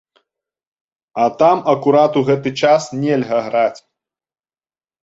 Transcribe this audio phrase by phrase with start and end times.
[1.23, 3.81] А там акурат у гэты час нельга граць.